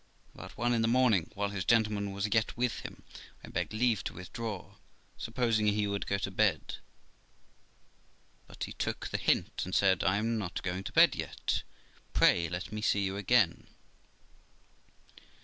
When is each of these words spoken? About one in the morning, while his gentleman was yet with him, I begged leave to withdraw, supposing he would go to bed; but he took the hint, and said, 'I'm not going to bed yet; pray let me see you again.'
About 0.33 0.57
one 0.57 0.73
in 0.73 0.81
the 0.81 0.87
morning, 0.87 1.29
while 1.35 1.49
his 1.49 1.63
gentleman 1.63 2.11
was 2.11 2.27
yet 2.33 2.57
with 2.57 2.79
him, 2.79 3.03
I 3.43 3.49
begged 3.49 3.71
leave 3.71 4.03
to 4.05 4.15
withdraw, 4.15 4.77
supposing 5.15 5.67
he 5.67 5.85
would 5.85 6.07
go 6.07 6.17
to 6.17 6.31
bed; 6.31 6.77
but 8.47 8.63
he 8.63 8.73
took 8.73 9.09
the 9.09 9.19
hint, 9.19 9.61
and 9.63 9.75
said, 9.75 10.03
'I'm 10.03 10.39
not 10.39 10.63
going 10.63 10.83
to 10.85 10.91
bed 10.91 11.15
yet; 11.15 11.61
pray 12.13 12.49
let 12.49 12.71
me 12.71 12.81
see 12.81 13.03
you 13.03 13.15
again.' 13.15 13.67